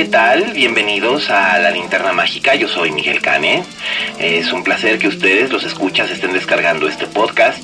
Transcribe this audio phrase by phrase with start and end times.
[0.00, 0.54] ¿Qué tal?
[0.54, 2.54] Bienvenidos a La Linterna Mágica.
[2.54, 3.64] Yo soy Miguel Cane.
[4.18, 7.58] Es un placer que ustedes, los escuchas, estén descargando este podcast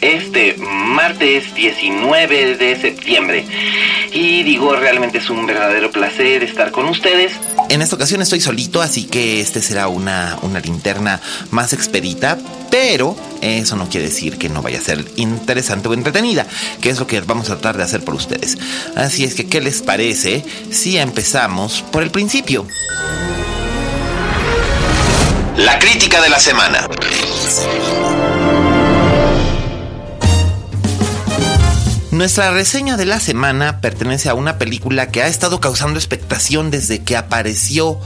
[0.00, 3.44] este martes 19 de septiembre.
[4.10, 7.34] Y digo, realmente es un verdadero placer estar con ustedes.
[7.68, 12.38] En esta ocasión estoy solito, así que este será una, una linterna más expedita,
[12.70, 16.46] pero eso no quiere decir que no vaya a ser interesante o entretenida,
[16.80, 18.56] que es lo que vamos a tratar de hacer por ustedes.
[18.96, 22.66] Así es que, ¿qué les parece si empezamos por el principio?
[25.56, 26.88] La crítica de la semana.
[32.12, 37.00] Nuestra reseña de la semana pertenece a una película que ha estado causando expectación desde
[37.02, 37.98] que apareció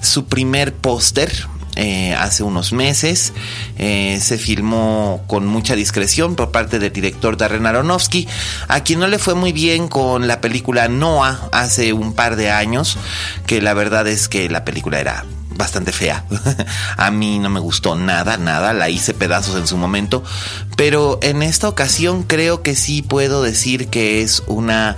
[0.00, 1.32] su primer póster.
[1.76, 3.32] Eh, hace unos meses
[3.78, 8.28] Eh, se filmó con mucha discreción por parte del director Darren Aronofsky,
[8.68, 12.50] a quien no le fue muy bien con la película Noah hace un par de
[12.50, 12.98] años,
[13.46, 15.24] que la verdad es que la película era
[15.56, 16.24] bastante fea.
[16.96, 20.22] A mí no me gustó nada, nada, la hice pedazos en su momento,
[20.76, 24.96] pero en esta ocasión creo que sí puedo decir que es una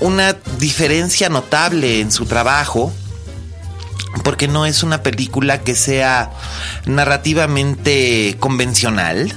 [0.00, 2.92] una diferencia notable en su trabajo
[4.24, 6.30] porque no es una película que sea
[6.86, 9.32] narrativamente convencional.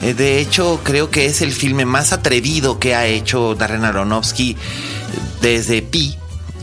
[0.00, 4.56] Eh, De hecho, creo que es el filme más atrevido que ha hecho Darren Aronofsky
[5.40, 6.16] desde Pi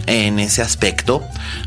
[0.06, 1.24] en ese aspecto,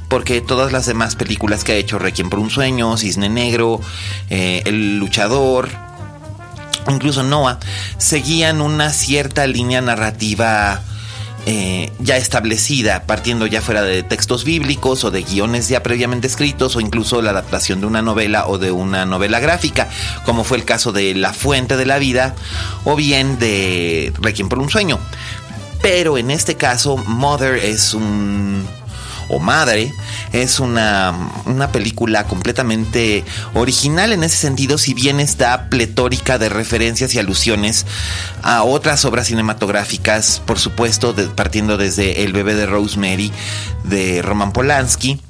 [0.08, 3.80] porque todas las demás películas que ha hecho, Requiem por un sueño, Cisne Negro,
[4.28, 5.70] eh, El luchador,
[6.88, 7.58] incluso Noah,
[7.98, 10.82] seguían una cierta línea narrativa
[11.48, 16.74] eh, ya establecida, partiendo ya fuera de textos bíblicos o de guiones ya previamente escritos
[16.74, 19.88] o incluso la adaptación de una novela o de una novela gráfica,
[20.24, 22.34] como fue el caso de La Fuente de la Vida
[22.84, 24.98] o bien de Requiem por un sueño.
[25.80, 28.66] Pero en este caso, Mother es un
[29.28, 29.92] o Madre
[30.32, 31.14] es una,
[31.46, 37.86] una película completamente original en ese sentido, si bien está pletórica de referencias y alusiones
[38.42, 43.32] a otras obras cinematográficas, por supuesto, partiendo desde El bebé de Rosemary
[43.84, 45.20] de Roman Polanski.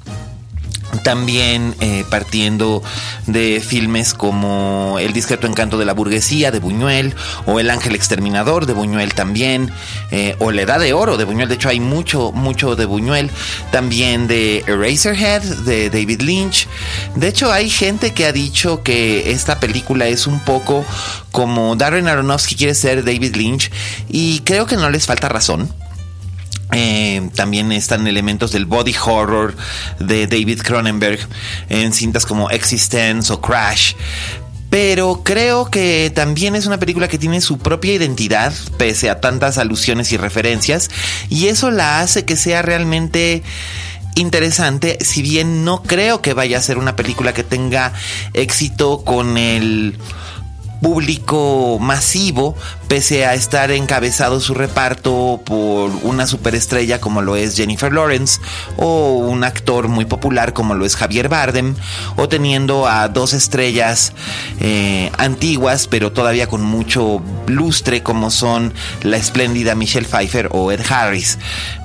[1.03, 2.83] También eh, partiendo
[3.25, 7.15] de filmes como El discreto encanto de la burguesía de Buñuel
[7.45, 9.71] o El ángel exterminador de Buñuel también
[10.11, 11.49] eh, o La edad de oro de Buñuel.
[11.49, 13.29] De hecho hay mucho, mucho de Buñuel.
[13.71, 16.67] También de Eraserhead de David Lynch.
[17.15, 20.85] De hecho hay gente que ha dicho que esta película es un poco
[21.31, 23.71] como Darren Aronofsky quiere ser David Lynch
[24.09, 25.71] y creo que no les falta razón.
[26.73, 29.55] Eh, también están elementos del body horror
[29.99, 31.19] de David Cronenberg
[31.69, 33.93] en cintas como Existence o Crash.
[34.69, 39.57] Pero creo que también es una película que tiene su propia identidad, pese a tantas
[39.57, 40.89] alusiones y referencias,
[41.29, 43.43] y eso la hace que sea realmente
[44.15, 47.93] interesante, si bien no creo que vaya a ser una película que tenga
[48.33, 49.95] éxito con el
[50.81, 52.55] público masivo,
[52.87, 58.39] pese a estar encabezado su reparto por una superestrella como lo es Jennifer Lawrence,
[58.77, 61.75] o un actor muy popular como lo es Javier Bardem,
[62.15, 64.13] o teniendo a dos estrellas
[64.59, 68.73] eh, antiguas, pero todavía con mucho lustre, como son
[69.03, 71.37] la espléndida Michelle Pfeiffer o Ed Harris,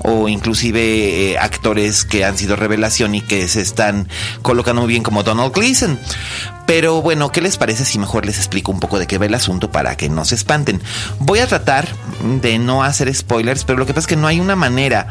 [0.03, 4.07] o inclusive eh, actores que han sido revelación y que se están
[4.41, 5.99] colocando muy bien como Donald Gleason.
[6.65, 9.33] Pero bueno, ¿qué les parece si mejor les explico un poco de qué va el
[9.33, 10.81] asunto para que no se espanten?
[11.19, 11.87] Voy a tratar
[12.41, 15.07] de no hacer spoilers, pero lo que pasa es que no hay una manera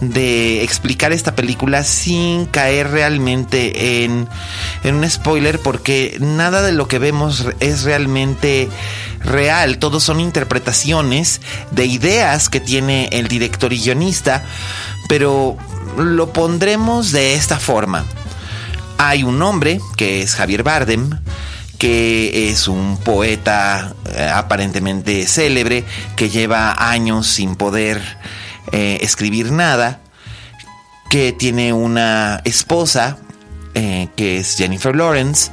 [0.00, 4.28] de explicar esta película sin caer realmente en,
[4.82, 8.68] en un spoiler porque nada de lo que vemos es realmente
[9.20, 14.44] real, todos son interpretaciones de ideas que tiene el director y guionista
[15.08, 15.56] pero
[15.96, 18.04] lo pondremos de esta forma.
[18.98, 21.10] Hay un hombre que es Javier Bardem,
[21.78, 25.84] que es un poeta eh, aparentemente célebre,
[26.16, 28.02] que lleva años sin poder
[28.72, 30.00] eh, escribir nada,
[31.10, 33.18] que tiene una esposa,
[33.74, 35.50] eh, que es Jennifer Lawrence,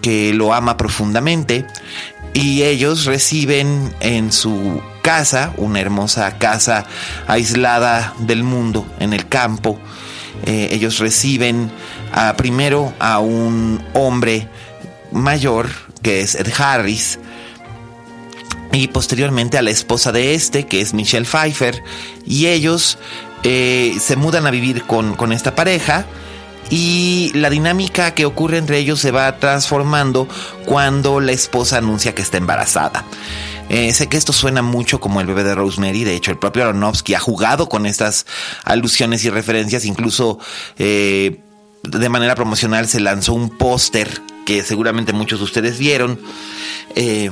[0.00, 1.66] que lo ama profundamente,
[2.34, 6.86] y ellos reciben en su casa, una hermosa casa
[7.26, 9.78] aislada del mundo, en el campo,
[10.44, 11.72] ellos reciben
[12.36, 14.48] primero a un hombre
[15.12, 15.68] mayor,
[16.02, 17.18] que es Ed Harris,
[18.72, 21.82] y posteriormente a la esposa de este, que es Michelle Pfeiffer,
[22.26, 22.98] y ellos
[23.42, 26.06] eh, se mudan a vivir con, con esta pareja
[26.70, 30.28] y la dinámica que ocurre entre ellos se va transformando
[30.64, 33.04] cuando la esposa anuncia que está embarazada.
[33.68, 36.64] Eh, sé que esto suena mucho como el bebé de Rosemary, de hecho el propio
[36.64, 38.26] Aronofsky ha jugado con estas
[38.64, 40.38] alusiones y referencias, incluso
[40.78, 41.40] eh,
[41.88, 46.18] de manera promocional se lanzó un póster que seguramente muchos de ustedes vieron.
[46.94, 47.30] Eh,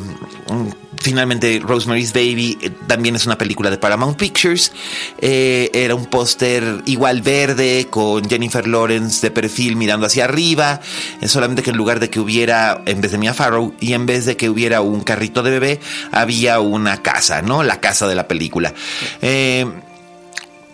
[1.01, 4.73] finalmente, Rosemary's Baby eh, también es una película de Paramount Pictures.
[5.19, 10.81] Eh, era un póster igual verde con Jennifer Lawrence de perfil mirando hacia arriba.
[11.27, 14.27] solamente que en lugar de que hubiera, en vez de Mia Farrow y en vez
[14.27, 15.81] de que hubiera un carrito de bebé,
[16.11, 17.63] había una casa, ¿no?
[17.63, 18.75] La casa de la película.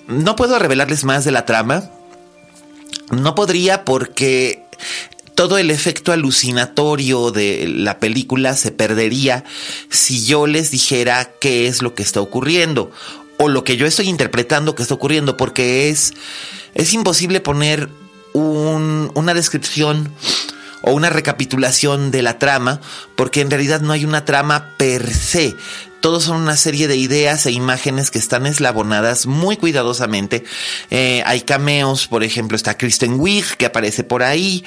[0.08, 1.90] no puedo revelarles más de la trama.
[3.10, 4.64] No podría porque
[5.34, 9.44] todo el efecto alucinatorio de la película se perdería
[9.88, 12.90] si yo les dijera qué es lo que está ocurriendo
[13.38, 16.12] o lo que yo estoy interpretando que está ocurriendo porque es
[16.74, 17.88] es imposible poner
[18.34, 20.12] una descripción
[20.82, 22.80] o una recapitulación de la trama
[23.16, 25.56] porque en realidad no hay una trama per se
[26.00, 30.44] todos son una serie de ideas e imágenes que están eslabonadas muy cuidadosamente.
[30.90, 34.64] Eh, hay cameos, por ejemplo, está Kristen Wiig que aparece por ahí.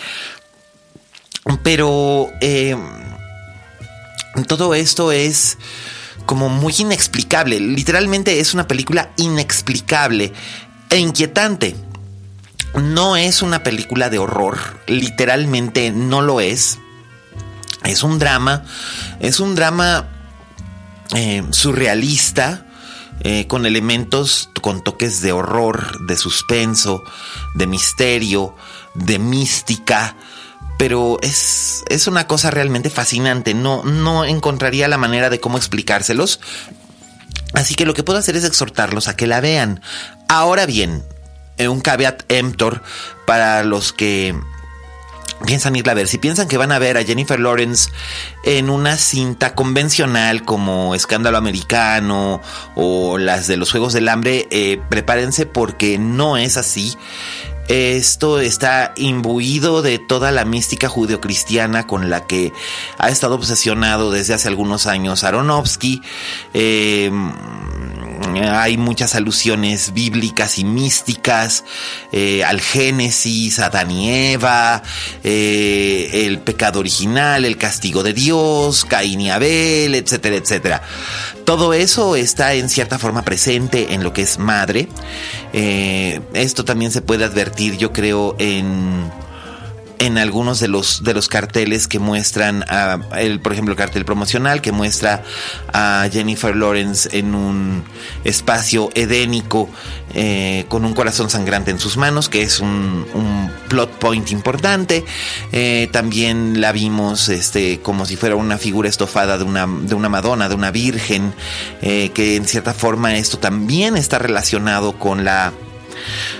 [1.63, 2.75] Pero eh,
[4.47, 5.57] todo esto es
[6.25, 7.59] como muy inexplicable.
[7.59, 10.31] Literalmente es una película inexplicable
[10.89, 11.75] e inquietante.
[12.75, 14.57] No es una película de horror,
[14.87, 16.79] literalmente no lo es.
[17.83, 18.65] Es un drama,
[19.19, 20.12] es un drama
[21.15, 22.65] eh, surrealista,
[23.21, 27.03] eh, con elementos, con toques de horror, de suspenso,
[27.55, 28.55] de misterio,
[28.95, 30.15] de mística,
[30.77, 33.53] pero es, es una cosa realmente fascinante.
[33.53, 36.39] No, no encontraría la manera de cómo explicárselos.
[37.53, 39.81] Así que lo que puedo hacer es exhortarlos a que la vean.
[40.27, 41.03] Ahora bien,
[41.57, 42.81] eh, un caveat emptor
[43.27, 44.35] para los que
[45.45, 46.07] piensan irla a ver.
[46.07, 47.89] Si piensan que van a ver a Jennifer Lawrence
[48.43, 52.41] en una cinta convencional como Escándalo Americano
[52.75, 56.97] o las de los Juegos del Hambre, eh, prepárense porque no es así.
[57.69, 62.51] Esto está imbuido de toda la mística judeocristiana con la que
[62.97, 66.01] ha estado obsesionado desde hace algunos años Aronofsky.
[66.53, 67.09] Eh,
[68.41, 71.63] hay muchas alusiones bíblicas y místicas
[72.11, 74.83] eh, al Génesis, a Adán y Eva,
[75.23, 80.81] eh, el pecado original, el castigo de Dios, Caín y Abel, etcétera, etcétera.
[81.45, 84.87] Todo eso está en cierta forma presente en lo que es madre.
[85.51, 89.11] Eh, esto también se puede advertir, yo creo, en
[90.03, 94.03] en algunos de los, de los carteles que muestran, a, el, por ejemplo, el cartel
[94.03, 95.23] promocional que muestra
[95.71, 97.83] a Jennifer Lawrence en un
[98.25, 99.69] espacio edénico
[100.13, 103.05] eh, con un corazón sangrante en sus manos, que es un,
[103.69, 105.05] plot point importante.
[105.53, 110.09] Eh, también la vimos este, como si fuera una figura estofada de una, de una
[110.09, 111.33] Madonna, de una Virgen,
[111.81, 115.53] eh, que en cierta forma esto también está relacionado con la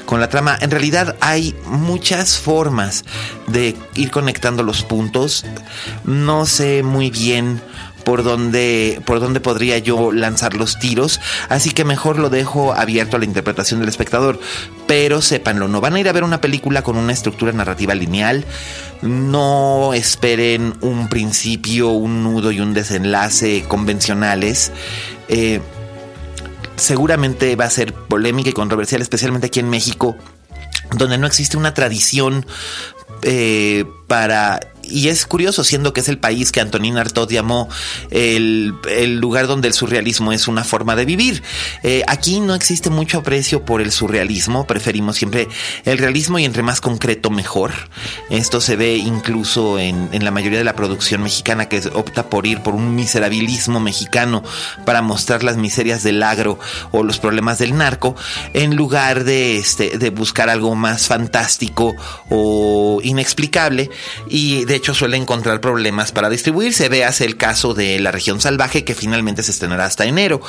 [0.06, 0.58] con la trama.
[0.62, 3.04] En realidad hay muchas formas
[3.48, 5.46] de ir conectando los puntos.
[6.04, 7.62] No sé muy bien
[8.04, 13.16] por dónde, por dónde podría yo lanzar los tiros, así que mejor lo dejo abierto
[13.16, 14.40] a la interpretación del espectador.
[14.88, 18.46] Pero sépanlo, no van a ir a ver una película con una estructura narrativa lineal,
[19.02, 24.72] no esperen un principio, un nudo y un desenlace convencionales.
[25.30, 25.62] Eh,
[26.76, 30.16] seguramente va a ser polémica y controversial, especialmente aquí en México,
[30.98, 32.46] donde no existe una tradición
[33.22, 37.70] eh, para y es curioso, siendo que es el país que Antonin Artaud llamó
[38.12, 41.44] el, el lugar donde el surrealismo es una forma de vivir.
[41.84, 45.48] Eh, aquí no existe mucho aprecio por el surrealismo, preferimos siempre
[45.86, 47.72] el realismo y entre más concreto mejor.
[48.30, 52.46] Esto se ve incluso en, en la mayoría de la producción mexicana que opta por
[52.46, 54.44] ir por un miserabilismo mexicano
[54.86, 56.60] para mostrar las miserias del agro
[56.92, 58.16] o los problemas del narco,
[58.54, 61.96] en lugar de, este, de buscar algo más fantástico
[62.30, 63.90] o inexplicable.
[64.30, 66.90] Y hecho suele encontrar problemas para distribuirse.
[66.90, 70.42] Veas el caso de La región salvaje que finalmente se estrenará hasta enero,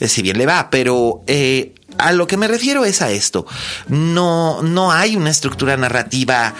[0.00, 1.22] eh, si bien le va, pero...
[1.26, 3.44] Eh, a lo que me refiero es a esto.
[3.86, 6.54] No, no hay una estructura narrativa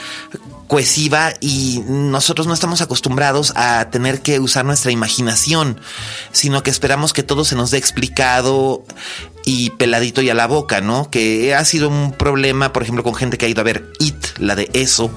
[0.73, 5.79] cohesiva y nosotros no estamos acostumbrados a tener que usar nuestra imaginación,
[6.33, 8.83] sino que esperamos que todo se nos dé explicado
[9.45, 11.11] y peladito y a la boca, ¿no?
[11.11, 14.39] Que ha sido un problema, por ejemplo, con gente que ha ido a ver It,
[14.39, 15.11] la de eso,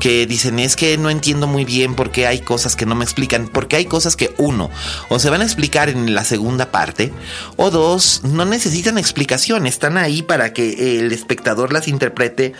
[0.00, 3.04] que dicen es que no entiendo muy bien por qué hay cosas que no me
[3.04, 4.70] explican, porque hay cosas que uno,
[5.08, 7.12] o se van a explicar en la segunda parte,
[7.56, 12.52] o dos, no necesitan explicación, están ahí para que el espectador las interprete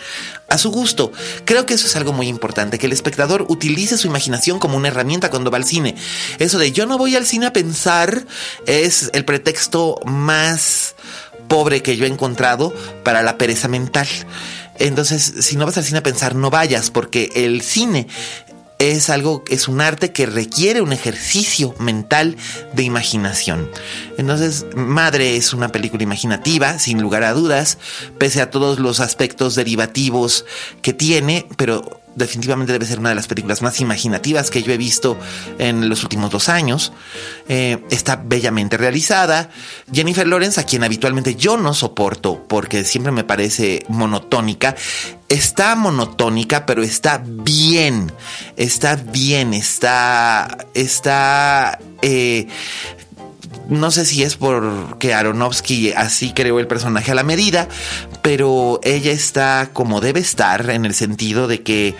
[0.49, 1.11] a su gusto.
[1.45, 4.89] Creo que eso es algo muy importante, que el espectador utilice su imaginación como una
[4.89, 5.95] herramienta cuando va al cine.
[6.39, 8.25] Eso de yo no voy al cine a pensar
[8.65, 10.95] es el pretexto más
[11.47, 12.73] pobre que yo he encontrado
[13.03, 14.07] para la pereza mental.
[14.79, 18.07] Entonces, si no vas al cine a pensar, no vayas, porque el cine
[18.79, 22.35] es algo, es un arte que requiere un ejercicio mental
[22.73, 23.69] de imaginación.
[24.17, 27.77] Entonces, Madre es una película imaginativa, sin lugar a dudas,
[28.17, 30.45] pese a todos los aspectos derivativos
[30.81, 34.77] que tiene, pero definitivamente debe ser una de las películas más imaginativas que yo he
[34.77, 35.17] visto
[35.57, 36.93] en los últimos dos años.
[37.47, 39.49] Eh, está bellamente realizada.
[39.91, 44.75] Jennifer Lawrence, a quien habitualmente yo no soporto porque siempre me parece monotónica,
[45.29, 48.11] está monotónica, pero está bien.
[48.57, 50.57] Está bien, está.
[50.73, 51.79] Está.
[52.01, 52.47] Eh,
[53.69, 57.67] no sé si es porque Aronofsky así creó el personaje a la medida,
[58.23, 61.95] pero ella está como debe estar en el sentido de que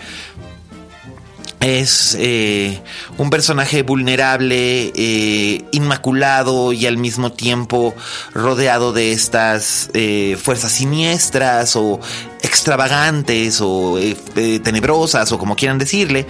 [1.64, 2.82] es eh,
[3.16, 7.94] un personaje vulnerable, eh, inmaculado y al mismo tiempo
[8.34, 12.00] rodeado de estas eh, fuerzas siniestras o
[12.42, 13.98] extravagantes o
[14.62, 16.26] tenebrosas o como quieran decirle.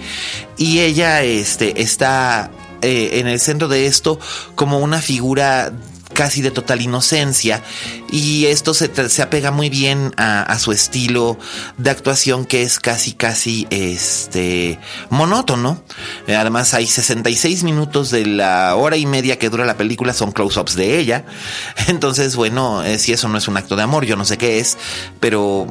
[0.57, 2.49] Y ella este, está
[2.81, 4.19] en el centro de esto
[4.53, 5.73] como una figura
[6.15, 7.61] casi de total inocencia
[8.09, 8.89] y esto se,
[9.21, 11.37] apega muy bien a, su estilo
[11.77, 14.79] de actuación que es casi casi este
[15.09, 15.83] monótono.
[16.25, 20.31] Eh, además hay 66 minutos de la hora y media que dura la película son
[20.31, 21.25] close-ups de ella.
[21.87, 24.59] Entonces bueno eh, si eso no es un acto de amor yo no sé qué
[24.59, 24.77] es
[25.19, 25.67] pero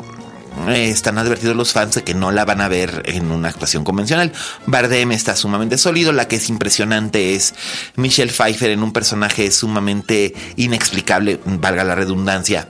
[0.68, 4.32] están advertidos los fans de que no la van a ver en una actuación convencional.
[4.66, 7.54] Bardem está sumamente sólido, la que es impresionante es
[7.96, 12.68] Michelle Pfeiffer en un personaje sumamente inexplicable, valga la redundancia,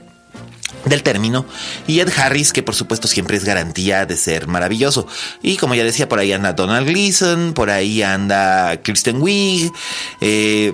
[0.85, 1.45] del término.
[1.87, 5.07] Y Ed Harris que por supuesto siempre es garantía de ser maravilloso.
[5.41, 9.71] Y como ya decía por ahí anda Donald Gleason por ahí anda Kristen Wiig
[10.21, 10.73] eh,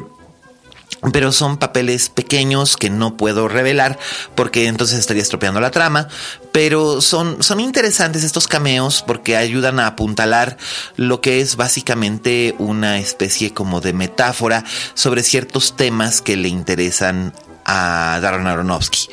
[1.12, 3.98] pero son papeles pequeños que no puedo revelar
[4.36, 6.08] porque entonces estaría estropeando la trama,
[6.51, 10.58] pero son, son interesantes estos cameos porque ayudan a apuntalar
[10.98, 17.34] lo que es básicamente una especie como de metáfora sobre ciertos temas que le interesan
[17.73, 19.07] a Darren Aronofsky.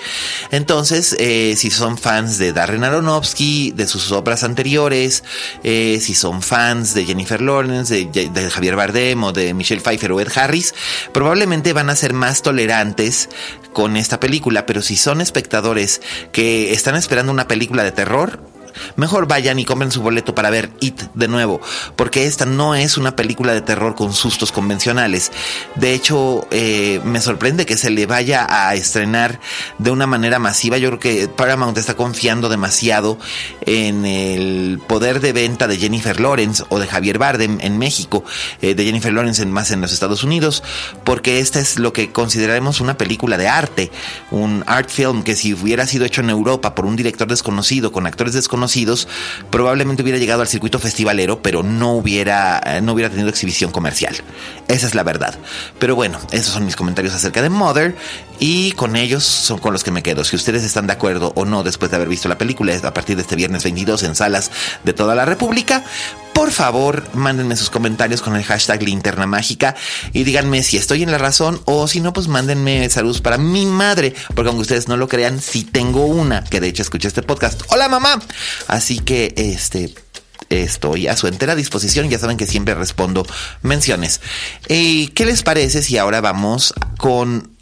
[0.50, 5.22] Entonces, eh, si son fans de Darren Aronofsky, de sus obras anteriores,
[5.62, 10.10] eh, si son fans de Jennifer Lawrence, de, de, Javier Bardem o de Michelle Pfeiffer
[10.10, 10.74] o Ed Harris,
[11.12, 13.28] probablemente van a ser más tolerantes
[13.72, 16.00] con esta película, pero si son espectadores
[16.32, 18.40] que están esperando una película de terror,
[18.96, 21.60] Mejor vayan y compren su boleto para ver It de nuevo,
[21.96, 25.32] porque esta no es una película de terror con sustos convencionales.
[25.74, 29.40] De hecho, eh, me sorprende que se le vaya a estrenar
[29.78, 30.78] de una manera masiva.
[30.78, 33.18] Yo creo que Paramount está confiando demasiado
[33.62, 38.24] en el poder de venta de Jennifer Lawrence o de Javier Bardem en México,
[38.62, 40.62] eh, de Jennifer Lawrence en más en los Estados Unidos,
[41.04, 43.90] porque esta es lo que consideraremos una película de arte,
[44.30, 48.06] un art film que si hubiera sido hecho en Europa por un director desconocido, con
[48.06, 48.67] actores desconocidos,
[49.50, 54.16] probablemente hubiera llegado al circuito festivalero, pero no hubiera, eh, no hubiera tenido exhibición comercial.
[54.68, 55.38] Esa es la verdad.
[55.78, 57.96] Pero bueno, esos son mis comentarios acerca de Mother
[58.38, 60.24] y con ellos son con los que me quedo.
[60.24, 63.16] Si ustedes están de acuerdo o no después de haber visto la película a partir
[63.16, 64.50] de este viernes 22 en salas
[64.84, 65.84] de toda la República,
[66.32, 69.74] por favor, mándenme sus comentarios con el hashtag linterna mágica
[70.12, 73.66] y díganme si estoy en la razón o si no, pues mándenme saludos para mi
[73.66, 77.22] madre, porque aunque ustedes no lo crean, si tengo una, que de hecho escuché este
[77.22, 77.62] podcast.
[77.68, 78.20] Hola mamá.
[78.66, 79.94] Así que, este,
[80.50, 82.08] estoy a su entera disposición.
[82.08, 83.26] Ya saben que siempre respondo
[83.62, 84.20] menciones.
[84.68, 87.56] ¿Y qué les parece si ahora vamos con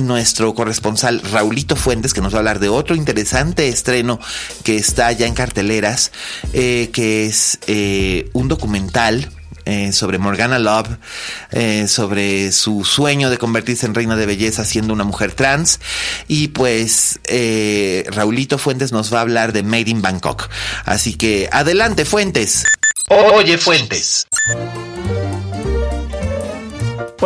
[0.00, 4.20] nuestro corresponsal Raulito Fuentes, que nos va a hablar de otro interesante estreno
[4.62, 6.12] que está ya en carteleras,
[6.52, 9.30] eh, que es eh, un documental
[9.66, 10.98] eh, sobre Morgana Love,
[11.88, 15.80] sobre su sueño de convertirse en reina de belleza siendo una mujer trans.
[16.28, 17.20] Y pues
[18.08, 20.50] Raulito Fuentes nos va a hablar de Made in Bangkok.
[20.84, 22.64] Así que adelante Fuentes.
[23.08, 24.26] Oye Fuentes.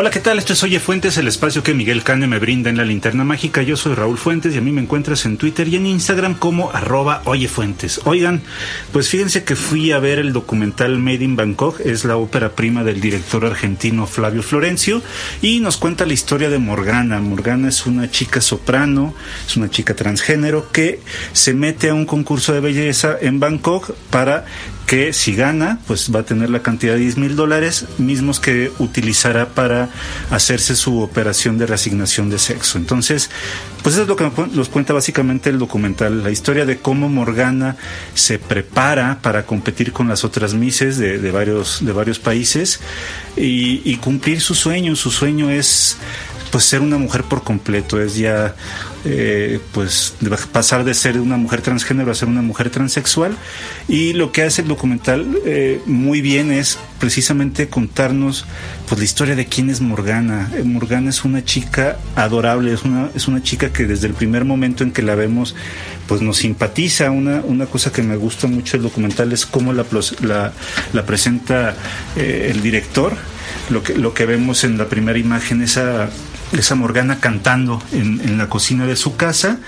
[0.00, 0.38] Hola, ¿qué tal?
[0.38, 3.62] Esto es Oye Fuentes, el espacio que Miguel Cane me brinda en la linterna mágica.
[3.62, 6.71] Yo soy Raúl Fuentes y a mí me encuentras en Twitter y en Instagram como
[6.71, 8.02] arroba Oye Fuentes.
[8.05, 8.40] Oigan,
[8.93, 12.85] pues fíjense que fui a ver el documental Made in Bangkok, es la ópera prima
[12.85, 15.02] del director argentino Flavio Florencio
[15.43, 17.19] y nos cuenta la historia de Morgana.
[17.19, 19.17] Morgana es una chica soprano,
[19.49, 21.00] es una chica transgénero que
[21.33, 24.45] se mete a un concurso de belleza en Bangkok para
[24.88, 28.73] que si gana, pues va a tener la cantidad de 10 mil dólares mismos que
[28.78, 29.90] utilizará para
[30.30, 32.78] hacerse su operación de reasignación de sexo.
[32.78, 33.28] Entonces,
[33.83, 37.76] pues eso es lo que nos cuenta básicamente el documental, la historia de cómo Morgana
[38.14, 42.80] se prepara para competir con las otras Misses de, de varios, de varios países
[43.37, 44.97] y, y cumplir su sueño.
[44.97, 45.99] Su sueño es
[46.50, 48.55] pues ser una mujer por completo, es ya
[49.05, 50.14] eh, pues
[50.50, 53.37] pasar de ser una mujer transgénero a ser una mujer transexual
[53.87, 58.45] y lo que hace el documental eh, muy bien es precisamente contarnos
[58.88, 60.50] pues la historia de quién es Morgana.
[60.57, 64.45] Eh, Morgana es una chica adorable, es una, es una chica que desde el primer
[64.45, 65.55] momento en que la vemos
[66.09, 67.12] pues nos simpatiza.
[67.12, 69.85] Una, una cosa que me gusta mucho del documental es cómo la,
[70.93, 71.76] la, presenta
[72.17, 73.17] el director.
[73.71, 76.11] Lo que, lo que vemos en la primera imagen, esa
[76.52, 79.59] esa Morgana cantando en, en, la cocina de su casa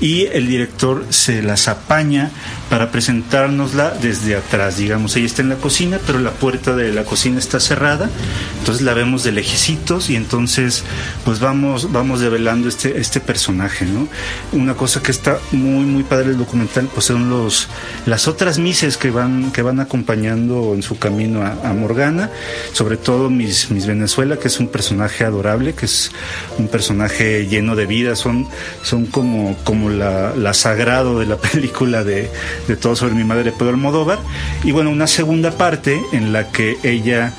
[0.00, 2.30] y el director se las apaña
[2.68, 7.04] para presentárnosla desde atrás, digamos, ella está en la cocina, pero la puerta de la
[7.04, 8.10] cocina está cerrada,
[8.58, 10.82] entonces la vemos de lejecitos y entonces
[11.24, 14.08] pues vamos, vamos develando este, este personaje, ¿no?
[14.52, 17.68] Una cosa que está muy, muy padre el documental, pues son los,
[18.06, 22.30] las otras mises que van, que van acompañando en su camino a, a Morgana,
[22.72, 26.10] sobre todo mis, mis Venezuela, que es un personaje adorable, que es
[26.58, 28.48] un personaje lleno de vida, son,
[28.82, 32.30] son como, como la, la sagrado de la película de,
[32.68, 34.18] de Todo sobre mi madre Pedro Almodóvar.
[34.62, 37.34] Y bueno, una segunda parte en la que ella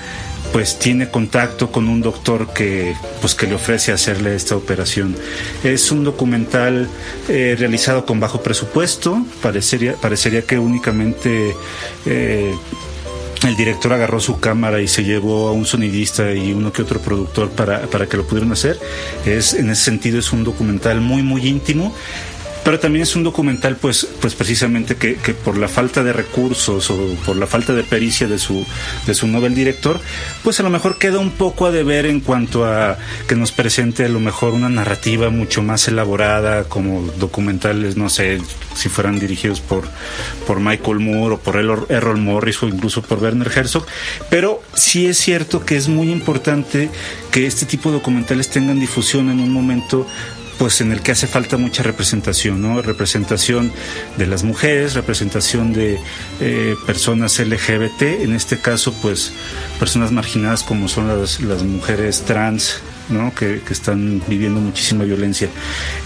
[0.52, 5.16] pues tiene contacto con un doctor que pues que le ofrece hacerle esta operación.
[5.64, 6.88] Es un documental
[7.28, 11.54] eh, realizado con bajo presupuesto, parecería, parecería que únicamente
[12.06, 12.54] eh,
[13.46, 17.00] el director agarró su cámara y se llevó a un sonidista y uno que otro
[17.00, 18.80] productor para, para que lo pudieran hacer.
[19.26, 21.94] Es, en ese sentido es un documental muy, muy íntimo
[22.66, 26.90] pero también es un documental pues pues precisamente que, que, por la falta de recursos
[26.90, 28.66] o por la falta de pericia de su
[29.06, 30.02] de su novel director
[30.44, 32.98] pues a lo mejor queda un poco a deber en cuanto a
[33.28, 38.42] que nos presente a lo mejor una narrativa mucho más elaborada como documentales no sé
[38.76, 39.88] si fueran dirigidos por
[40.46, 43.86] por Michael Moore o por Errol Morris o incluso por Werner Herzog.
[44.30, 46.90] Pero sí es cierto que es muy importante
[47.32, 50.08] que este tipo de documentales tengan difusión en un momento
[50.58, 52.82] pues en el que hace falta mucha representación, ¿no?
[52.82, 53.72] Representación
[54.18, 56.00] de las mujeres, representación de
[56.40, 59.34] eh, personas LGBT, en este caso, pues
[59.80, 63.34] personas marginadas como son las, las mujeres trans, ¿no?
[63.36, 65.50] Que, que están viviendo muchísima violencia.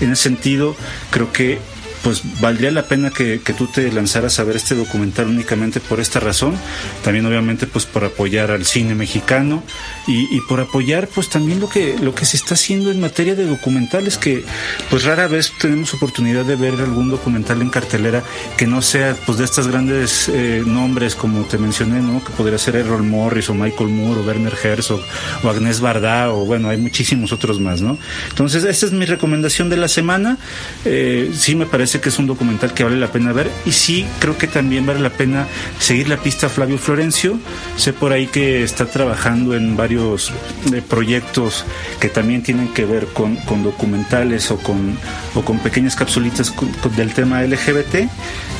[0.01, 0.75] En ese sentido,
[1.11, 1.59] creo que
[2.03, 5.99] pues valdría la pena que, que, tú te lanzaras a ver este documental únicamente por
[5.99, 6.55] esta razón,
[7.03, 9.63] también obviamente pues por apoyar al cine mexicano
[10.07, 13.35] y, y, por apoyar pues también lo que, lo que se está haciendo en materia
[13.35, 14.43] de documentales que
[14.89, 18.23] pues rara vez tenemos oportunidad de ver algún documental en cartelera
[18.57, 22.23] que no sea pues de estas grandes eh, nombres como te mencioné, ¿no?
[22.23, 25.01] Que podría ser Errol Morris o Michael Moore o Werner Herzog
[25.43, 27.97] o Agnès Varda o bueno, hay muchísimos otros más, ¿no?
[28.29, 30.37] Entonces esta es mi recomendación de la semana,
[30.85, 34.05] eh, sí me parece que es un documental que vale la pena ver y sí
[34.19, 35.47] creo que también vale la pena
[35.79, 37.39] seguir la pista a Flavio Florencio.
[37.77, 40.31] Sé por ahí que está trabajando en varios
[40.71, 41.65] eh, proyectos
[41.99, 44.99] que también tienen que ver con, con documentales o con,
[45.33, 48.07] o con pequeñas capsulitas con, con, del tema LGBT.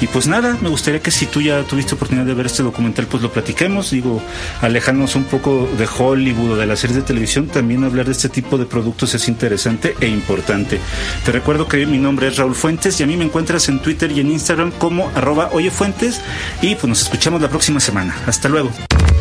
[0.02, 3.06] Y pues nada, me gustaría que si tú ya tuviste oportunidad de ver este documental,
[3.06, 3.92] pues lo platiquemos.
[3.92, 4.24] Digo,
[4.62, 8.30] alejarnos un poco de Hollywood o de las series de televisión, también hablar de este
[8.30, 10.80] tipo de productos es interesante e importante.
[11.26, 14.12] Te recuerdo que mi nombre es Raúl Fuentes y a mí me encuentras en Twitter
[14.12, 16.22] y en Instagram como arroba oyefuentes
[16.62, 18.16] y pues nos escuchamos la próxima semana.
[18.26, 18.72] Hasta luego.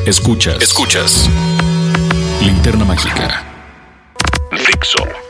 [0.06, 0.62] Escuchas.
[0.62, 1.28] Escuchas.
[2.40, 3.44] Linterna mágica.
[4.52, 5.27] Fixo.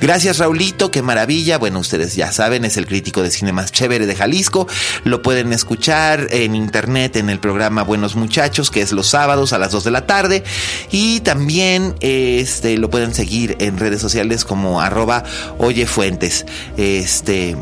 [0.00, 1.58] Gracias Raulito, qué maravilla.
[1.58, 4.66] Bueno, ustedes ya saben, es el crítico de cine más chévere de Jalisco.
[5.04, 9.58] Lo pueden escuchar en internet en el programa Buenos Muchachos, que es los sábados a
[9.58, 10.42] las 2 de la tarde.
[10.90, 15.22] Y también este, lo pueden seguir en redes sociales como arroba
[15.58, 16.46] oyefuentes.
[16.78, 17.56] Este,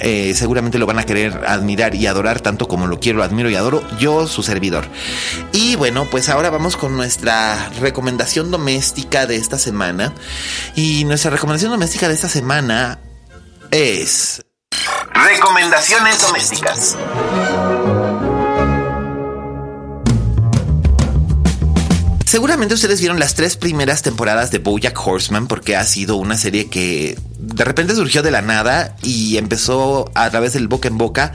[0.00, 3.54] eh, seguramente lo van a querer admirar y adorar tanto como lo quiero, admiro y
[3.54, 4.86] adoro yo, su servidor.
[5.52, 10.12] Y bueno, pues ahora vamos con nuestra recomendación doméstica de esta semana.
[10.74, 12.98] Y nuestra recomendación doméstica de esta semana
[13.70, 14.44] es...
[15.12, 16.96] Recomendaciones domésticas.
[22.30, 26.68] Seguramente ustedes vieron las tres primeras temporadas de Bojack Horseman porque ha sido una serie
[26.68, 31.32] que de repente surgió de la nada y empezó a través del boca en boca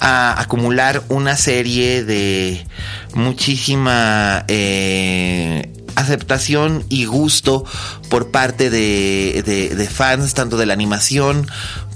[0.00, 2.66] a acumular una serie de
[3.12, 7.66] muchísima eh, aceptación y gusto
[8.08, 11.46] por parte de, de fans tanto de la animación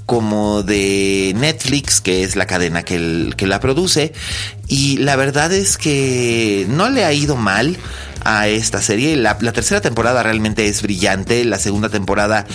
[0.05, 4.13] como de Netflix, que es la cadena que la produce.
[4.67, 7.77] Y la verdad es que no le ha ido mal
[8.23, 9.15] a esta serie.
[9.15, 11.45] La, tercera temporada realmente es brillante.
[11.45, 12.45] La segunda temporada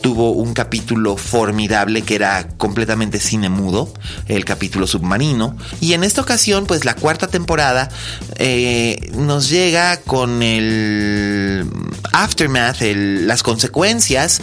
[0.00, 3.92] tuvo un capítulo formidable que era completamente cine mudo,
[4.28, 5.56] el capítulo submarino.
[5.80, 7.88] Y en esta ocasión, pues la cuarta temporada
[8.36, 11.68] eh, nos llega con el
[12.12, 14.40] aftermath, las consecuencias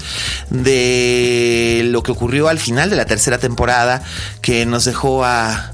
[0.49, 4.03] de lo que ocurrió al final de la tercera temporada,
[4.41, 5.72] que nos dejó a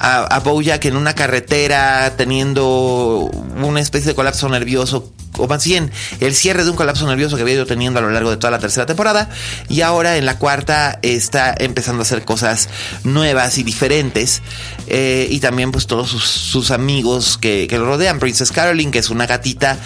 [0.00, 3.30] a, a Bojack en una carretera teniendo
[3.62, 7.42] una especie de colapso nervioso o más bien el cierre de un colapso nervioso que
[7.42, 9.30] había ido teniendo a lo largo de toda la tercera temporada
[9.68, 12.68] y ahora en la cuarta está empezando a hacer cosas
[13.04, 14.42] nuevas y diferentes
[14.88, 18.18] eh, y también pues todos sus, amigos que, que, lo rodean.
[18.18, 19.78] Princess Caroline que es una gatita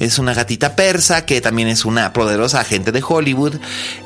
[0.00, 3.54] es una gatita persa que también es una poderosa agente de Hollywood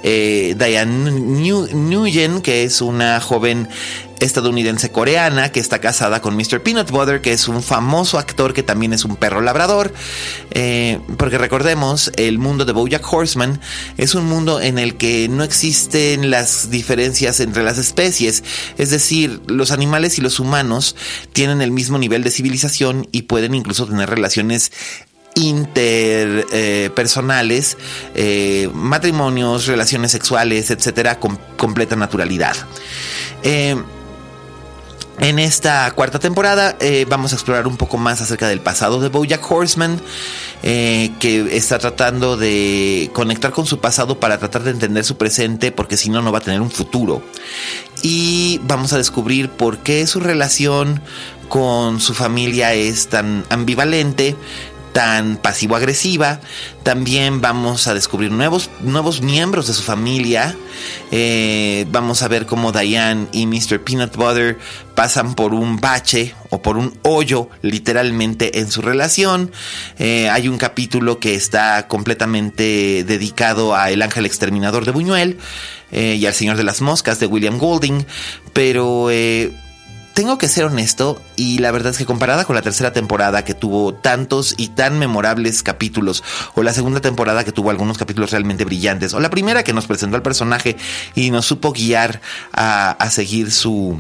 [0.05, 3.69] eh, Diane Nguyen que es una joven
[4.21, 6.63] estadounidense coreana que está casada con Mr.
[6.63, 9.93] Peanut Butter, que es un famoso actor que también es un perro labrador.
[10.53, 13.61] Eh, porque recordemos, el mundo de Bojack Horseman
[13.97, 18.45] es un mundo en el que no existen las diferencias entre las especies.
[18.79, 20.97] Es decir, los animales y los humanos
[21.33, 24.73] tienen el mismo nivel de civilización y pueden incluso tener relaciones
[25.35, 27.77] interpersonales,
[28.15, 32.55] eh, matrimonios, relaciones sexuales, etcétera, con completa naturalidad.
[33.43, 33.75] Eh,
[35.21, 39.09] en esta cuarta temporada eh, vamos a explorar un poco más acerca del pasado de
[39.09, 40.01] Bojack Horseman,
[40.63, 45.73] eh, que está tratando de conectar con su pasado para tratar de entender su presente,
[45.73, 47.23] porque si no, no va a tener un futuro.
[48.03, 51.03] Y vamos a descubrir por qué su relación
[51.51, 54.37] con su familia es tan ambivalente,
[54.93, 56.41] tan pasivo-agresiva.
[56.83, 60.57] También vamos a descubrir nuevos, nuevos miembros de su familia.
[61.11, 63.81] Eh, vamos a ver cómo Diane y Mr.
[63.83, 64.59] Peanut Butter
[64.95, 69.53] pasan por un bache o por un hoyo literalmente en su relación.
[69.99, 75.39] Eh, hay un capítulo que está completamente dedicado a El Ángel Exterminador de Buñuel
[75.93, 78.05] eh, y al Señor de las Moscas de William Golding.
[78.53, 79.09] Pero
[80.21, 83.55] tengo que ser honesto y la verdad es que comparada con la tercera temporada que
[83.55, 86.23] tuvo tantos y tan memorables capítulos,
[86.55, 89.87] o la segunda temporada que tuvo algunos capítulos realmente brillantes, o la primera que nos
[89.87, 90.77] presentó al personaje
[91.15, 92.21] y nos supo guiar
[92.53, 93.97] a, a seguir su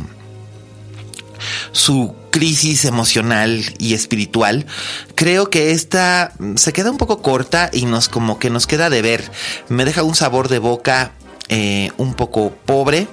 [1.72, 4.66] su crisis emocional y espiritual,
[5.14, 9.00] creo que esta se queda un poco corta y nos como que nos queda de
[9.00, 9.32] ver.
[9.70, 11.12] Me deja un sabor de boca
[11.48, 13.08] eh, un poco pobre,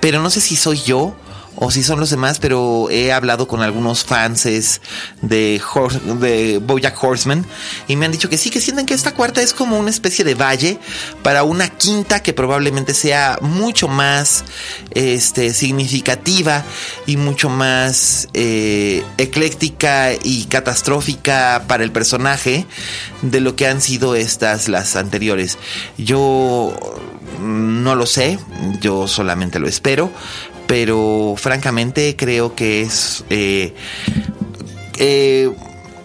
[0.00, 1.14] pero no sé si soy yo
[1.60, 4.80] o si son los demás, pero he hablado con algunos fans de,
[5.22, 7.44] de Bojack Horseman
[7.86, 10.24] y me han dicho que sí, que sienten que esta cuarta es como una especie
[10.24, 10.78] de valle
[11.22, 14.44] para una quinta que probablemente sea mucho más
[14.92, 16.64] este, significativa
[17.06, 22.66] y mucho más eh, ecléctica y catastrófica para el personaje
[23.20, 25.58] de lo que han sido estas las anteriores.
[25.98, 26.74] Yo
[27.40, 28.38] no lo sé,
[28.80, 30.10] yo solamente lo espero,
[30.70, 33.24] pero francamente creo que es...
[33.28, 33.74] Eh,
[34.98, 35.50] eh,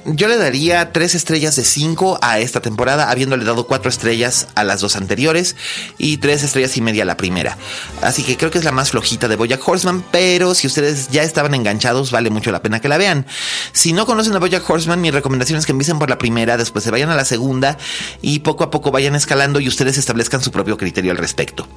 [0.06, 4.64] yo le daría tres estrellas de cinco a esta temporada, habiéndole dado cuatro estrellas a
[4.64, 5.56] las dos anteriores
[6.00, 7.60] y tres estrellas y media a la primera.
[8.02, 11.22] Así que creo que es la más flojita de Bojack Horseman, pero si ustedes ya
[11.22, 13.28] estaban enganchados, vale mucho la pena que la vean.
[13.72, 16.84] Si no conocen a Bojack Horseman, mi recomendación es que empiecen por la primera, después
[16.84, 17.78] se vayan a la segunda
[18.20, 21.68] y poco a poco vayan escalando y ustedes establezcan su propio criterio al respecto.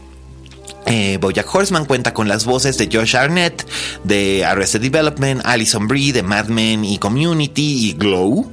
[0.91, 3.67] Eh, Bojack Horseman cuenta con las voces de Josh Arnett,
[4.05, 8.51] de Arrested Development, Alison Brie, de Mad Men y Community y Glow.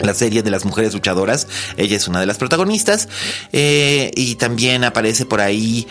[0.00, 1.46] la serie de las mujeres luchadoras.
[1.76, 3.08] Ella es una de las protagonistas.
[3.52, 5.86] Eh, y también aparece por ahí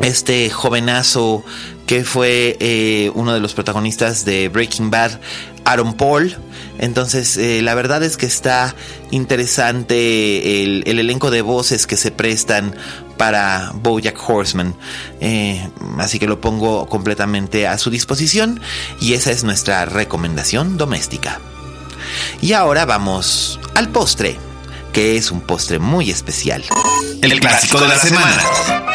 [0.00, 1.44] este jovenazo
[1.86, 5.20] que fue eh, uno de los protagonistas de Breaking Bad,
[5.64, 6.36] Aaron Paul.
[6.78, 8.74] Entonces, eh, la verdad es que está
[9.10, 12.74] interesante el, elenco de voces que se prestan
[13.16, 14.74] para Bojack Horseman.
[15.98, 18.60] así que lo pongo completamente a su disposición
[19.00, 21.40] y esa es nuestra recomendación doméstica.
[22.40, 24.38] Y ahora vamos al postre,
[24.92, 26.64] que es un postre muy especial.
[27.22, 28.91] El, clásico de la semana.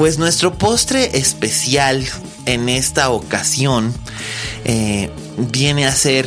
[0.00, 2.06] Pues nuestro postre especial
[2.46, 3.92] en esta ocasión
[4.64, 6.26] eh, viene a ser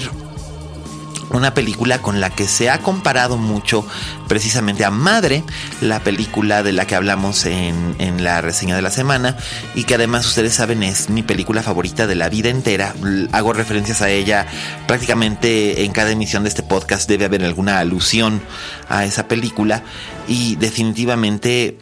[1.32, 3.84] una película con la que se ha comparado mucho
[4.28, 5.44] precisamente a Madre,
[5.82, 9.38] la película de la que hablamos en, en, la reseña de la semana
[9.74, 12.94] y que además ustedes saben es mi película favorita de la vida entera.
[13.32, 14.46] Hago referencias a ella
[14.86, 18.40] prácticamente en cada emisión de este podcast debe haber alguna alusión
[18.88, 19.82] a esa película
[20.28, 21.80] y definitivamente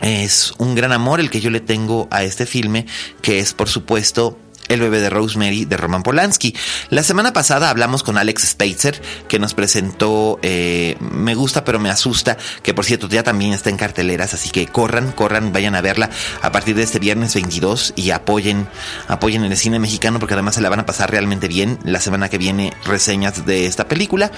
[0.00, 2.86] es un gran amor el que yo le tengo a este filme
[3.22, 4.38] que es por supuesto
[4.70, 6.54] el bebé de Rosemary de Roman Polanski.
[6.88, 11.90] La semana pasada hablamos con Alex Spitzer, que nos presentó eh, Me gusta pero me
[11.90, 15.80] asusta, que por cierto ya también está en carteleras, así que corran, corran, vayan a
[15.80, 16.08] verla
[16.40, 18.68] a partir de este viernes 22 y apoyen,
[19.08, 21.78] apoyen el cine mexicano porque además se la van a pasar realmente bien.
[21.82, 24.30] La semana que viene reseñas de esta película.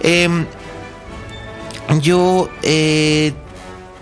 [0.00, 0.46] Em,
[2.00, 3.32] yo eh,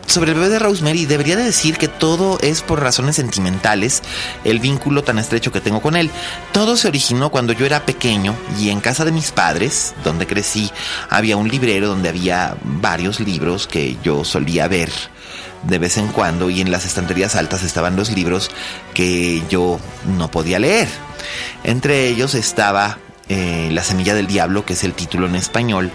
[0.06, 4.02] sobre el bebé de Rosemary, debería de decir que todo es por razones sentimentales,
[4.44, 6.10] el vínculo tan estrecho que tengo con él.
[6.52, 10.70] Todo se originó cuando yo era pequeño y en casa de mis padres, donde crecí,
[11.08, 14.90] había un librero donde había varios libros que yo solía ver
[15.62, 18.50] de vez en cuando y en las estanterías altas estaban los libros
[18.94, 19.78] que yo
[20.16, 20.88] no podía leer.
[21.64, 25.90] Entre ellos estaba eh, La semilla del diablo, que es el título en español,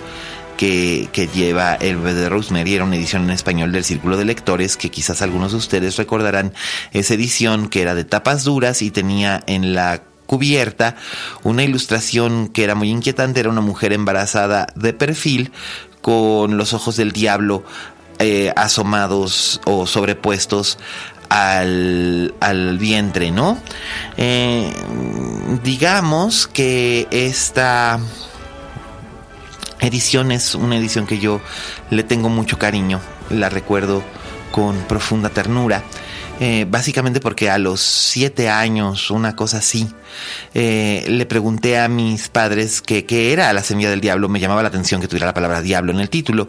[0.57, 2.75] que, lleva el bebé de Rosemary.
[2.75, 6.53] Era una edición en español del Círculo de Lectores, que quizás algunos de ustedes recordarán
[6.91, 10.95] esa edición que era de tapas duras y tenía en la cubierta
[11.43, 13.39] una ilustración que era muy inquietante.
[13.39, 15.51] Era una mujer embarazada de perfil
[16.01, 17.63] con los ojos del diablo
[18.19, 20.79] eh, asomados o sobrepuestos
[21.29, 23.59] al, al, vientre, ¿no?
[24.15, 24.73] Eh,
[25.63, 27.99] digamos que esta
[29.79, 31.41] edición es una edición que yo
[31.89, 34.03] le tengo mucho cariño, la recuerdo
[34.51, 35.83] con profunda ternura.
[36.39, 39.87] Eh, básicamente porque a los siete años, una cosa así,
[40.53, 44.61] eh, le pregunté a mis padres que qué era la semilla del diablo, me llamaba
[44.61, 46.47] la atención que tuviera la palabra diablo en el título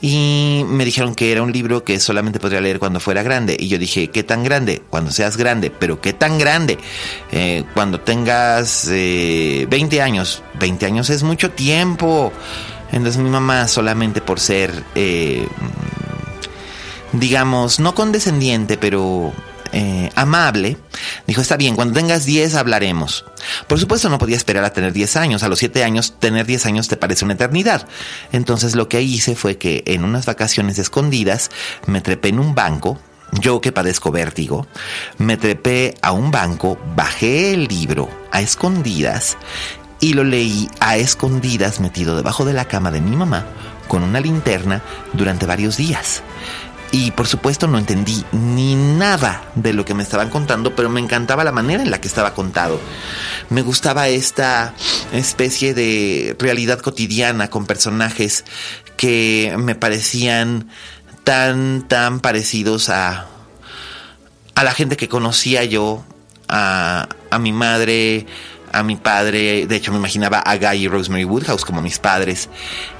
[0.00, 3.66] y me dijeron que era un libro que solamente podría leer cuando fuera grande y
[3.66, 4.82] yo dije, ¿qué tan grande?
[4.88, 6.78] Cuando seas grande, pero ¿qué tan grande?
[7.32, 12.32] Eh, cuando tengas 20 años, 20 años es mucho tiempo.
[12.92, 14.84] Entonces mi mamá solamente por ser
[17.14, 19.32] digamos, no condescendiente, pero
[19.72, 20.76] eh, amable,
[21.26, 23.24] dijo, está bien, cuando tengas 10 hablaremos.
[23.66, 26.66] Por supuesto no podía esperar a tener 10 años, a los 7 años tener 10
[26.66, 27.88] años te parece una eternidad.
[28.32, 31.50] Entonces lo que hice fue que en unas vacaciones escondidas
[31.86, 32.98] me trepé en un banco,
[33.32, 34.66] yo que padezco vértigo,
[35.18, 39.36] me trepé a un banco, bajé el libro a escondidas
[39.98, 43.46] y lo leí a escondidas metido debajo de la cama de mi mamá
[43.88, 46.22] con una linterna durante varios días.
[46.94, 51.00] Y por supuesto no entendí ni nada de lo que me estaban contando, pero me
[51.00, 52.78] encantaba la manera en la que estaba contado.
[53.50, 54.74] Me gustaba esta
[55.12, 58.44] especie de realidad cotidiana con personajes
[58.96, 60.68] que me parecían
[61.24, 63.26] tan, tan parecidos a,
[64.54, 66.04] a la gente que conocía yo,
[66.46, 68.24] a, a mi madre,
[68.70, 72.48] a mi padre, de hecho me imaginaba a Guy y Rosemary Woodhouse como mis padres,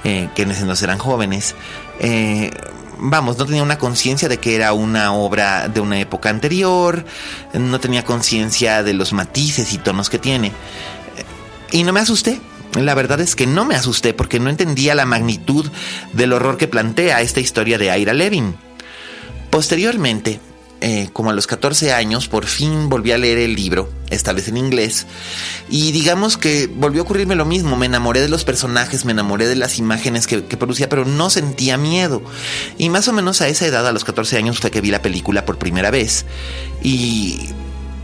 [0.03, 1.55] eh, que en ese entonces eran jóvenes.
[2.01, 2.51] Eh,
[2.97, 7.05] vamos, no tenía una conciencia de que era una obra de una época anterior,
[7.53, 10.51] no tenía conciencia de los matices y tonos que tiene.
[11.71, 12.39] Y no me asusté.
[12.73, 15.71] La verdad es que no me asusté porque no entendía la magnitud
[16.11, 18.55] del horror que plantea esta historia de Ira Levin.
[19.49, 20.41] Posteriormente,
[20.87, 24.49] eh, como a los 14 años, por fin volví a leer el libro, esta vez
[24.49, 25.07] en inglés,
[25.67, 29.47] y digamos que volvió a ocurrirme lo mismo, me enamoré de los personajes, me enamoré
[29.47, 32.21] de las imágenes que, producía, pero no sentía miedo.
[32.77, 35.01] Y más o menos a esa edad, a los 14 años, fue que vi la
[35.01, 36.27] película por primera vez,
[36.83, 37.39] y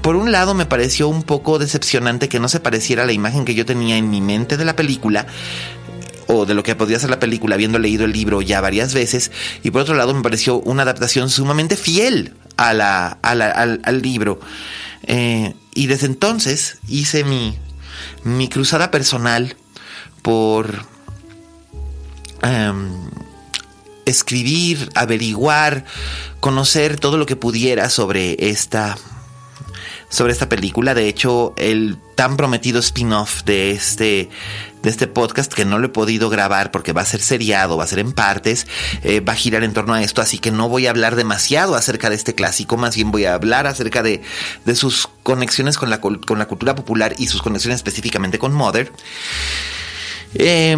[0.01, 3.45] por un lado me pareció un poco decepcionante que no se pareciera a la imagen
[3.45, 5.27] que yo tenía en mi mente de la película,
[6.25, 9.31] o de lo que podría ser la película habiendo leído el libro ya varias veces
[9.61, 14.39] y por otro lado me pareció una adaptación sumamente fiel a la, al, libro.
[15.03, 17.57] Eh, y desde entonces hice mi,
[18.23, 19.55] mi cruzada personal
[20.21, 20.85] por
[22.43, 23.09] em,
[24.05, 25.85] escribir, averiguar,
[26.39, 28.97] conocer todo lo que pudiera sobre esta
[30.09, 30.93] sobre esta película.
[30.93, 34.29] De hecho, el tan prometido spin-off de este,
[34.83, 37.83] de este podcast, que no lo he podido grabar porque va a ser seriado, va
[37.83, 38.67] a ser en partes,
[39.03, 41.75] eh, va a girar en torno a esto, así que no voy a hablar demasiado
[41.75, 44.21] acerca de este clásico, más bien voy a hablar acerca de,
[44.65, 48.91] de sus conexiones con la, con la cultura popular y sus conexiones específicamente con Mother.
[50.35, 50.77] Eh,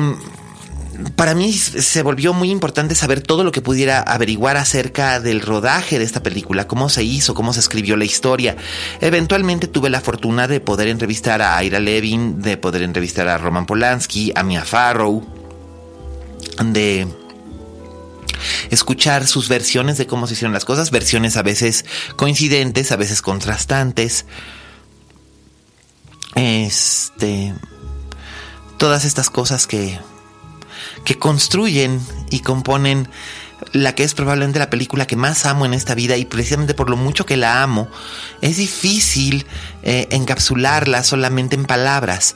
[1.15, 5.99] para mí se volvió muy importante saber todo lo que pudiera averiguar acerca del rodaje
[5.99, 8.56] de esta película, cómo se hizo, cómo se escribió la historia.
[9.01, 13.65] Eventualmente tuve la fortuna de poder entrevistar a Ira Levin, de poder entrevistar a Roman
[13.65, 15.25] Polanski, a Mia Farrow,
[16.63, 17.08] de
[18.69, 23.21] escuchar sus versiones de cómo se hicieron las cosas, versiones a veces coincidentes, a veces
[23.21, 24.25] contrastantes.
[26.36, 27.53] Este
[28.77, 29.97] todas estas cosas que
[31.05, 33.07] que construyen y componen
[33.71, 36.89] la que es probablemente la película que más amo en esta vida y precisamente por
[36.89, 37.87] lo mucho que la amo,
[38.41, 39.45] es difícil
[39.83, 42.35] eh, encapsularla solamente en palabras.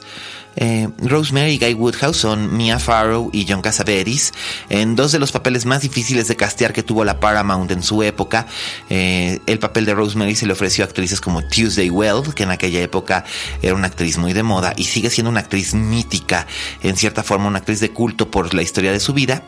[0.60, 4.32] Eh, Rosemary y Guy Woodhouse son Mia Farrow y John Cassavetes,
[4.68, 8.02] en dos de los papeles más difíciles de castear que tuvo la Paramount en su
[8.02, 8.46] época.
[8.90, 12.50] Eh, el papel de Rosemary se le ofreció a actrices como Tuesday Weld, que en
[12.50, 13.24] aquella época
[13.62, 16.46] era una actriz muy de moda y sigue siendo una actriz mítica,
[16.82, 19.44] en cierta forma una actriz de culto por la historia de su vida.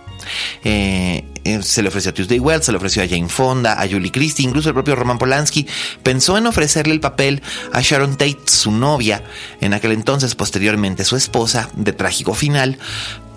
[0.64, 1.24] Eh,
[1.62, 4.44] se le ofreció a Tuesday Weld, se le ofreció a Jane Fonda, a Julie Christie,
[4.44, 5.66] incluso el propio Roman Polanski
[6.02, 7.42] pensó en ofrecerle el papel
[7.72, 9.24] a Sharon Tate, su novia,
[9.60, 12.78] en aquel entonces, posteriormente su esposa, de trágico final,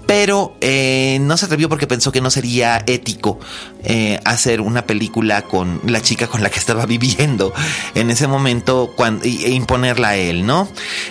[0.05, 3.39] pero eh, no se atrevió porque pensó que no sería ético
[3.83, 7.53] eh, hacer una película con la chica con la que estaba viviendo
[7.95, 10.67] en ese momento e imponerla a él, ¿no?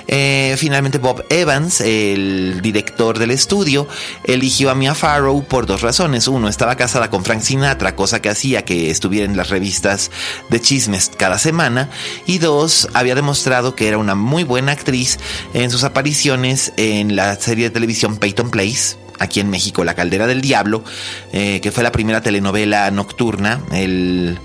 [0.08, 3.86] Eh, finalmente Bob Evans, el director del estudio,
[4.24, 6.28] eligió a Mia Farrow por dos razones.
[6.28, 10.10] Uno, estaba casada con Frank Sinatra, cosa que hacía que estuviera en las revistas
[10.48, 11.90] de chismes cada semana.
[12.26, 15.18] Y dos, había demostrado que era una muy buena actriz
[15.54, 18.91] en sus apariciones en la serie de televisión Peyton Place
[19.22, 20.84] aquí en México, La Caldera del Diablo,
[21.32, 24.38] eh, que fue la primera telenovela nocturna, el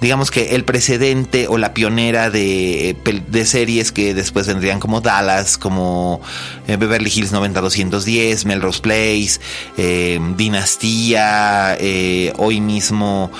[0.00, 2.96] digamos que el precedente o la pionera de,
[3.28, 6.20] de series que después vendrían como Dallas, como
[6.66, 9.40] eh, Beverly Hills 90210, Melrose Place,
[9.76, 11.76] eh, Dinastía,
[12.36, 13.30] hoy mismo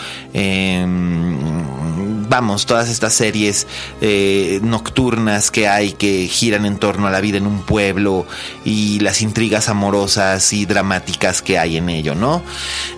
[2.31, 3.67] vamos, todas estas series
[4.01, 8.25] eh, nocturnas que hay que giran en torno a la vida en un pueblo
[8.65, 12.43] y las intrigas amorosas y dramáticas que hay en ello, ¿no?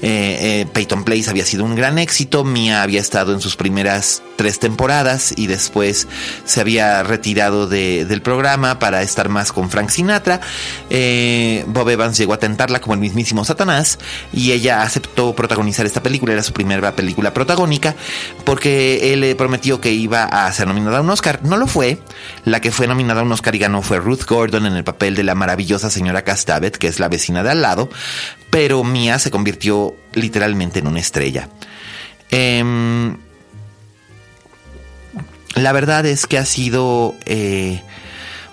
[0.03, 4.23] Eh, eh, Peyton Place había sido un gran éxito, Mia había estado en sus primeras
[4.37, 6.09] tres temporadas y después
[6.45, 10.41] se había retirado del programa para estar más con Frank Sinatra.
[11.67, 13.99] Bob Evans llegó a tentarla como el mismísimo Satanás
[14.33, 17.95] y ella aceptó protagonizar esta película, era su primera película protagónica
[18.45, 21.41] porque él prometió que iba a ser nominada a un Oscar.
[21.43, 21.99] No lo fue.
[22.45, 25.15] La que fue nominada a un Oscar y ganó fue Ruth Gordon en el papel
[25.15, 27.89] de la maravillosa señora Castavet, que es la vecina de al lado.
[28.51, 31.49] Pero Mia se convirtió literalmente en una estrella.
[32.31, 33.17] Em,
[35.55, 37.83] la verdad es que ha sido eh,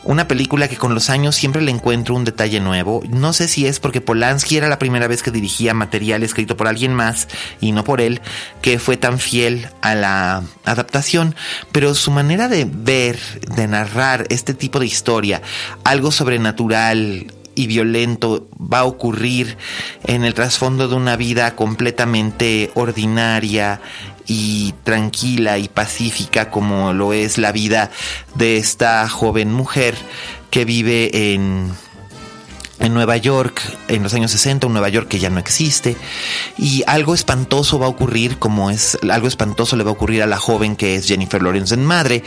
[0.04, 3.04] una película que con los años siempre le encuentro un detalle nuevo.
[3.10, 6.68] No sé si es porque Polanski era la primera vez que dirigía material escrito por
[6.68, 7.28] alguien más
[7.60, 8.22] y no por él,
[8.62, 11.36] que fue tan fiel a la adaptación,
[11.72, 13.20] pero su manera de ver,
[13.56, 15.42] de narrar este tipo de historia,
[15.84, 19.58] algo sobrenatural, y violento va a ocurrir
[20.06, 23.82] en el trasfondo de una vida completamente ordinaria
[24.30, 27.92] y tranquila y pacífica como lo es la vida
[28.36, 29.96] de esta joven mujer
[30.52, 31.72] que vive en
[32.80, 35.96] en Nueva York en los años 60, un Nueva York que ya no existe,
[36.58, 40.28] y algo espantoso va a ocurrir, como es algo espantoso le va a ocurrir a
[40.28, 42.24] la joven que es Jennifer Lawrence en madre,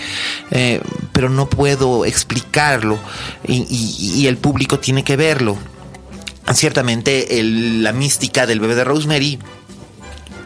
[0.51, 0.81] eh,
[1.13, 2.99] pero no puedo explicarlo
[3.47, 5.59] y, el público tiene que verlo.
[6.53, 9.39] Ciertamente la mística del bebé de Rosemary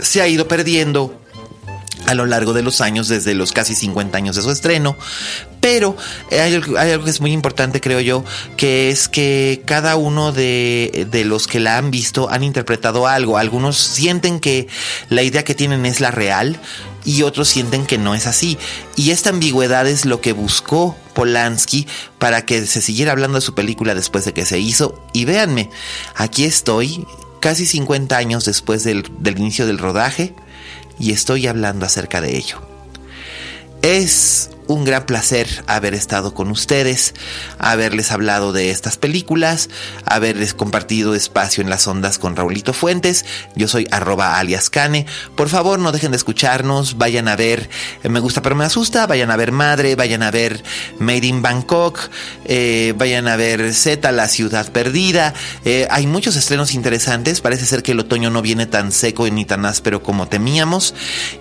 [0.01, 1.21] se ha ido perdiendo
[2.07, 4.97] a lo largo de los años, desde los casi 50 años de su estreno.
[5.61, 5.97] Pero
[6.31, 8.25] hay, algo que es muy importante, creo yo,
[8.57, 13.38] que es que cada uno de, de, los que la han visto han interpretado algo.
[13.38, 14.69] Algunos sienten que
[15.09, 16.61] la idea que tienen es la real
[17.05, 18.59] y otros sienten que no es así.
[18.95, 21.87] Y esta ambigüedad es lo que buscó Polanski
[22.18, 25.03] para que se siguiera hablando de su película después de que se hizo.
[25.12, 25.70] Y véanme,
[26.14, 27.07] aquí estoy,
[27.41, 30.35] casi 50 años después del, del inicio del rodaje
[30.99, 32.61] y estoy hablando acerca de ello.
[33.82, 37.14] Es un gran placer haber estado con ustedes,
[37.59, 39.69] haberles hablado de estas películas,
[40.05, 43.25] haberles compartido espacio en las ondas con Raulito Fuentes.
[43.55, 45.07] Yo soy arroba alias Cane.
[45.37, 47.69] Por favor, no dejen de escucharnos, vayan a ver
[48.03, 50.62] eh, Me gusta pero me asusta, vayan a ver Madre, vayan a ver
[50.99, 51.99] Made in Bangkok,
[52.45, 55.35] eh, vayan a ver Z, La Ciudad Perdida.
[55.64, 59.45] Eh, hay muchos estrenos interesantes, parece ser que el otoño no viene tan seco ni
[59.45, 60.95] tan áspero como temíamos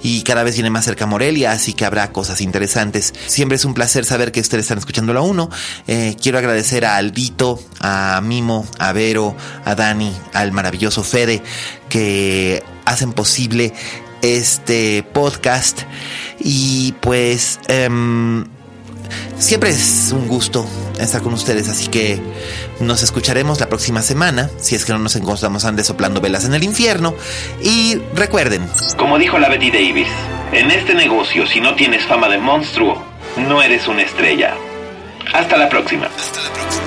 [0.04, 3.15] y cada vez viene más cerca Morelia, así que habrá cosas interesantes.
[3.28, 5.50] Siempre es un placer saber que ustedes están escuchando la uno.
[5.88, 11.42] Eh, quiero agradecer a Albito, a Mimo, a Vero, a Dani, al maravilloso Fede,
[11.90, 13.74] que hacen posible
[14.22, 15.82] este podcast.
[16.40, 18.46] Y pues em,
[19.38, 20.66] siempre es un gusto
[21.00, 22.20] estar con ustedes, así que
[22.80, 26.54] nos escucharemos la próxima semana, si es que no nos encontramos antes soplando velas en
[26.54, 27.16] el infierno.
[27.62, 30.08] Y recuerden, como dijo la Betty Davis,
[30.52, 33.04] en este negocio si no tienes fama de monstruo,
[33.38, 34.56] no eres una estrella.
[35.34, 36.06] Hasta la próxima.
[36.06, 36.86] Hasta la próxima.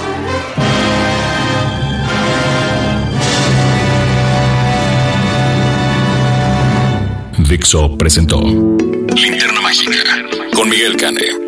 [7.48, 10.02] Dixo presentó Linterna Mágica
[10.54, 11.47] con Miguel Cane.